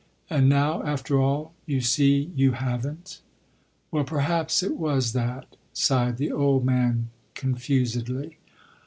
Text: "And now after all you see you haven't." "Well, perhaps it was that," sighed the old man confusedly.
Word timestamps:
"And 0.31 0.49
now 0.49 0.81
after 0.81 1.19
all 1.21 1.53
you 1.67 1.79
see 1.79 2.31
you 2.35 2.53
haven't." 2.53 3.21
"Well, 3.91 4.03
perhaps 4.03 4.63
it 4.63 4.75
was 4.75 5.13
that," 5.13 5.55
sighed 5.73 6.17
the 6.17 6.31
old 6.31 6.65
man 6.65 7.11
confusedly. 7.35 8.39